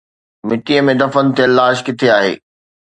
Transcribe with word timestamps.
مٽيءَ 0.47 0.83
۾ 0.89 0.93
دفن 1.01 1.25
ٿيل 1.35 1.51
لاش 1.57 1.77
ڪٿي 1.85 2.07
آهي؟ 2.17 2.33